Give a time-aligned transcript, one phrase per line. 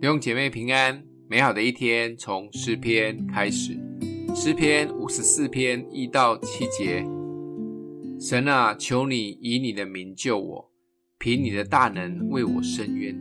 [0.00, 3.76] 弟兄姐妹平安，美好的一天从诗篇开始。
[4.32, 7.04] 诗篇五十四篇一到七节：
[8.20, 10.70] 神啊，求你以你的名救我，
[11.18, 13.18] 凭你的大能为我伸冤。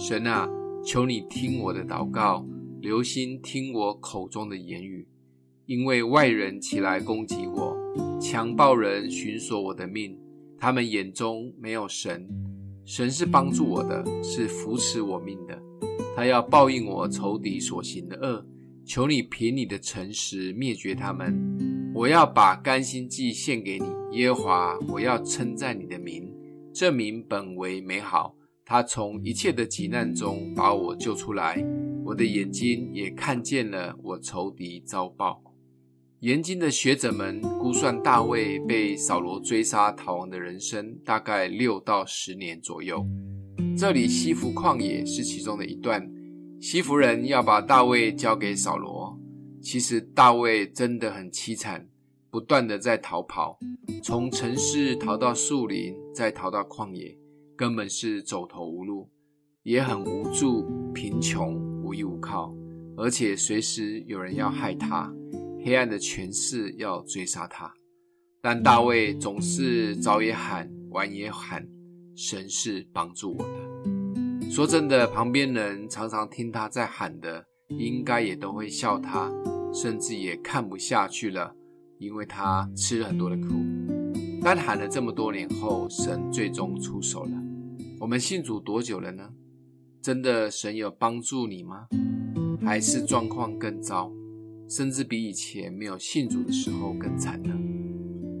[0.00, 0.48] 神啊，
[0.82, 2.46] 求你听我的祷告，
[2.80, 5.06] 留心听我口中的言语，
[5.66, 7.76] 因为外人起来攻击我，
[8.18, 10.18] 强暴人寻索我的命，
[10.58, 12.26] 他们眼中没有神。
[12.86, 15.62] 神是帮助我的，是扶持我命的。
[16.16, 18.46] 他要报应我仇敌所行的恶，
[18.84, 21.92] 求你凭你的诚实灭绝他们。
[21.92, 26.32] 我要把甘心祭献给你，耶和华，我要称赞你的名。
[26.72, 31.64] 这名本为美好，他从一切的急难中把我救出来。
[32.04, 35.42] 我的眼睛也看见了我仇敌遭报。
[36.20, 43.06] 研经的学者们估算大卫被扫罗追杀逃亡的人生大概六到十年左右。
[43.76, 46.08] 这里西弗旷野是其中的一段。
[46.60, 49.18] 西弗人要把大卫交给扫罗，
[49.60, 51.88] 其实大卫真的很凄惨，
[52.30, 53.58] 不断的在逃跑，
[54.00, 57.18] 从城市逃到树林，再逃到旷野，
[57.56, 59.10] 根本是走投无路，
[59.64, 62.54] 也很无助、贫穷、无依无靠，
[62.96, 65.12] 而且随时有人要害他，
[65.64, 67.74] 黑暗的权势要追杀他。
[68.40, 71.66] 但大卫总是早也喊，晚也喊。
[72.16, 73.63] 神是帮助我的。
[74.54, 79.28] 说真的，旁边人常常听他在喊的，应该也都会笑他，
[79.72, 81.56] 甚至也看不下去了，
[81.98, 83.48] 因为他吃了很多的苦。
[84.44, 87.32] 但喊了这么多年后，神最终出手了。
[87.98, 89.28] 我们信主多久了呢？
[90.00, 91.88] 真的神有帮助你吗？
[92.64, 94.12] 还是状况更糟，
[94.68, 97.52] 甚至比以前没有信主的时候更惨呢？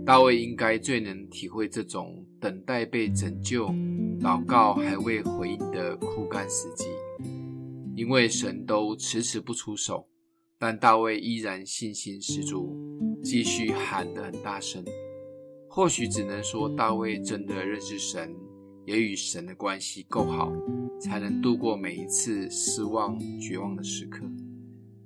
[0.06, 3.68] 大卫应该最能体会这种等待被拯救、
[4.20, 6.84] 祷告还未回应的枯干时机，
[7.96, 10.06] 因为神都迟迟不出手，
[10.58, 12.76] 但大卫依然信心十足，
[13.22, 14.84] 继续喊得很大声。
[15.70, 18.30] 或许只能说大卫真的认识神，
[18.84, 20.52] 也与神的关系够好，
[21.00, 24.20] 才能度过每一次失望、绝望的时刻。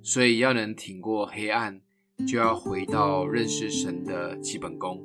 [0.01, 1.81] 所以要能挺过黑暗，
[2.27, 5.03] 就要回到认识神的基本功，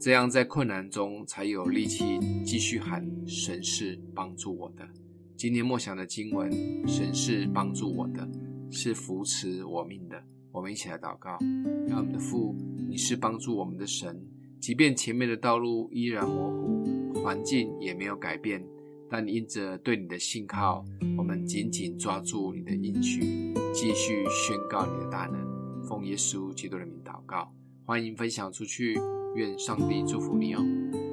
[0.00, 4.88] 这样在困难中才有力气继续喊“神是帮助我的”。
[5.36, 6.50] 今天默想的经文
[6.86, 8.26] ：“神是帮助我的，
[8.70, 10.22] 是扶持我命的。”
[10.52, 11.36] 我们一起来祷告：
[11.88, 12.54] 让我们的父，
[12.88, 14.24] 你是帮助我们的神，
[14.60, 18.64] 即便前面的道路依然模糊，环境也没有改变，
[19.10, 20.84] 但因着对你的信靠，
[21.18, 25.53] 我们紧紧抓住你的应许，继续宣告你的大能。
[25.94, 27.52] 奉耶稣基督的名祷告，
[27.84, 28.98] 欢迎分享出去，
[29.36, 31.03] 愿上帝祝福你哦。